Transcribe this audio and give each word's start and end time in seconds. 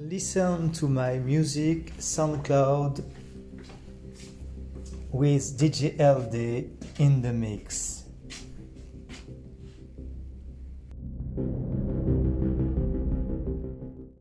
listen 0.00 0.72
to 0.72 0.88
my 0.88 1.18
music 1.18 1.94
SoundCloud 1.98 3.04
with 5.12 5.58
DJ 5.58 5.98
LD 6.00 6.98
in 6.98 7.20
the 7.20 7.32
mix. 7.32 8.04